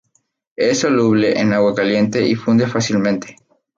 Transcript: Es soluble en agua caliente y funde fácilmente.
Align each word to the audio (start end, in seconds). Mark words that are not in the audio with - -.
Es 0.55 0.79
soluble 0.79 1.39
en 1.39 1.53
agua 1.53 1.75
caliente 1.75 2.27
y 2.27 2.33
funde 2.33 2.65
fácilmente. 2.65 3.35